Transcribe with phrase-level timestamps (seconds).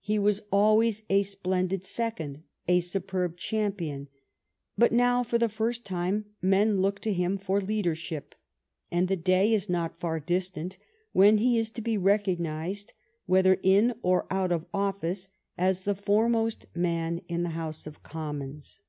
[0.00, 4.08] He was always a splendid second, a superb cham pion;
[4.76, 8.34] but now for the first time men look to him for leadership,
[8.90, 10.76] and the day is not far distant
[11.12, 12.94] when he is to be recognized,
[13.26, 18.80] whether in or out of office, as the foremost man in the House of Commons.